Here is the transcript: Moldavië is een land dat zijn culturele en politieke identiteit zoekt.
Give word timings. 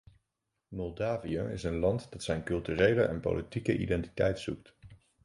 Moldavië 0.69 1.35
is 1.51 1.63
een 1.63 1.77
land 1.77 2.11
dat 2.11 2.23
zijn 2.23 2.43
culturele 2.43 3.01
en 3.03 3.19
politieke 3.19 3.77
identiteit 3.77 4.39
zoekt. 4.39 4.75